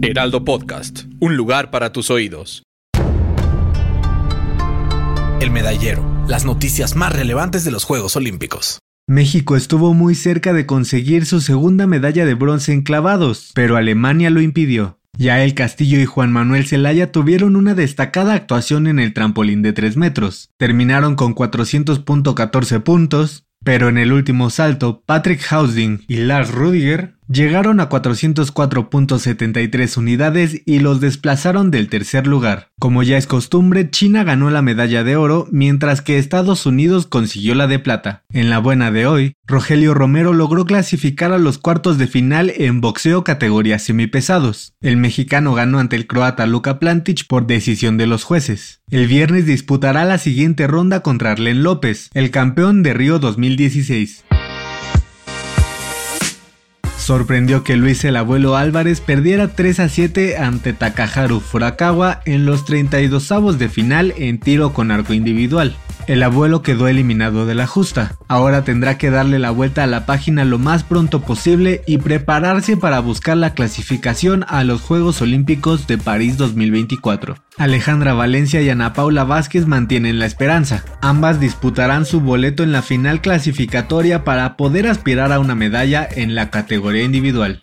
[0.00, 2.62] Heraldo Podcast, un lugar para tus oídos.
[5.40, 8.78] El medallero, las noticias más relevantes de los Juegos Olímpicos.
[9.06, 14.30] México estuvo muy cerca de conseguir su segunda medalla de bronce en clavados, pero Alemania
[14.30, 14.98] lo impidió.
[15.18, 19.96] Yael Castillo y Juan Manuel Zelaya tuvieron una destacada actuación en el trampolín de 3
[19.96, 20.50] metros.
[20.56, 27.80] Terminaron con 400.14 puntos, pero en el último salto, Patrick Hausding y Lars Rudiger llegaron
[27.80, 32.70] a 404.73 unidades y los desplazaron del tercer lugar.
[32.78, 37.54] Como ya es costumbre, China ganó la medalla de oro, mientras que Estados Unidos consiguió
[37.54, 38.24] la de plata.
[38.30, 42.80] En la buena de hoy, Rogelio Romero logró clasificar a los cuartos de final en
[42.80, 44.74] boxeo categoría semipesados.
[44.80, 48.80] El mexicano ganó ante el croata Luka Plantic por decisión de los jueces.
[48.90, 54.24] El viernes disputará la siguiente ronda contra Arlen López, el campeón de Río 2016
[57.06, 62.64] sorprendió que Luis el Abuelo Álvarez perdiera 3 a 7 ante Takaharu Furakawa en los
[62.64, 65.76] 32 avos de final en tiro con arco individual.
[66.06, 68.16] El abuelo quedó eliminado de la justa.
[68.28, 72.76] Ahora tendrá que darle la vuelta a la página lo más pronto posible y prepararse
[72.76, 77.38] para buscar la clasificación a los Juegos Olímpicos de París 2024.
[77.58, 80.84] Alejandra Valencia y Ana Paula Vázquez mantienen la esperanza.
[81.02, 86.36] Ambas disputarán su boleto en la final clasificatoria para poder aspirar a una medalla en
[86.36, 87.62] la categoría individual.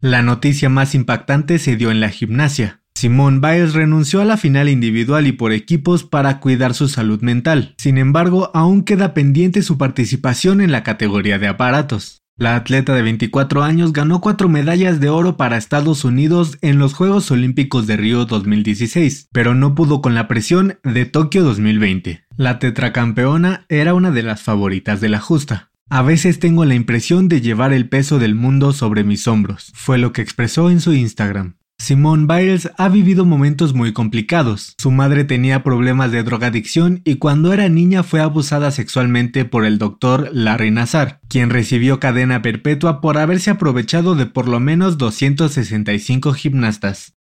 [0.00, 2.80] La noticia más impactante se dio en la gimnasia.
[3.04, 7.74] Simone Biles renunció a la final individual y por equipos para cuidar su salud mental.
[7.76, 12.22] Sin embargo, aún queda pendiente su participación en la categoría de aparatos.
[12.36, 16.94] La atleta de 24 años ganó cuatro medallas de oro para Estados Unidos en los
[16.94, 22.24] Juegos Olímpicos de Río 2016, pero no pudo con la presión de Tokio 2020.
[22.36, 25.70] La tetracampeona era una de las favoritas de la justa.
[25.90, 29.98] A veces tengo la impresión de llevar el peso del mundo sobre mis hombros, fue
[29.98, 31.56] lo que expresó en su Instagram.
[31.84, 34.74] Simone Biles ha vivido momentos muy complicados.
[34.78, 39.76] Su madre tenía problemas de drogadicción y cuando era niña fue abusada sexualmente por el
[39.76, 46.32] doctor Larry Nazar, quien recibió cadena perpetua por haberse aprovechado de por lo menos 265
[46.32, 47.18] gimnastas.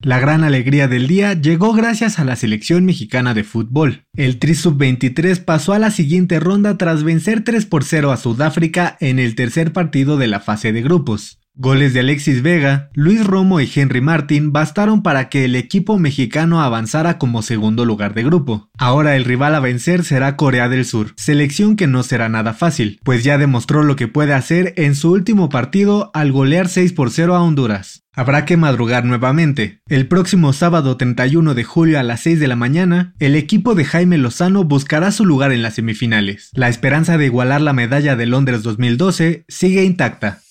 [0.00, 4.04] La gran alegría del día llegó gracias a la selección mexicana de fútbol.
[4.14, 8.96] El Tri Sub-23 pasó a la siguiente ronda tras vencer 3 por 0 a Sudáfrica
[9.00, 11.40] en el tercer partido de la fase de grupos.
[11.60, 16.62] Goles de Alexis Vega, Luis Romo y Henry Martin bastaron para que el equipo mexicano
[16.62, 18.70] avanzara como segundo lugar de grupo.
[18.78, 23.00] Ahora el rival a vencer será Corea del Sur, selección que no será nada fácil,
[23.02, 27.10] pues ya demostró lo que puede hacer en su último partido al golear 6 por
[27.10, 28.04] 0 a Honduras.
[28.14, 29.80] Habrá que madrugar nuevamente.
[29.88, 33.84] El próximo sábado 31 de julio a las 6 de la mañana, el equipo de
[33.84, 36.50] Jaime Lozano buscará su lugar en las semifinales.
[36.52, 40.42] La esperanza de igualar la medalla de Londres 2012 sigue intacta.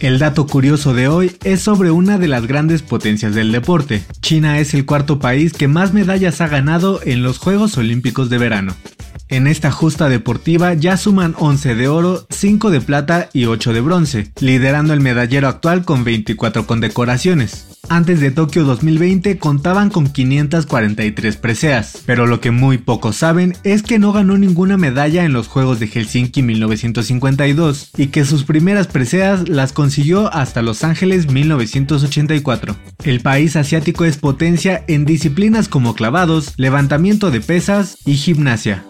[0.00, 4.02] El dato curioso de hoy es sobre una de las grandes potencias del deporte.
[4.22, 8.38] China es el cuarto país que más medallas ha ganado en los Juegos Olímpicos de
[8.38, 8.74] verano.
[9.30, 13.80] En esta justa deportiva ya suman 11 de oro, 5 de plata y 8 de
[13.80, 17.68] bronce, liderando el medallero actual con 24 condecoraciones.
[17.88, 23.84] Antes de Tokio 2020 contaban con 543 preseas, pero lo que muy pocos saben es
[23.84, 28.88] que no ganó ninguna medalla en los Juegos de Helsinki 1952 y que sus primeras
[28.88, 32.76] preseas las consiguió hasta Los Ángeles 1984.
[33.04, 38.89] El país asiático es potencia en disciplinas como clavados, levantamiento de pesas y gimnasia.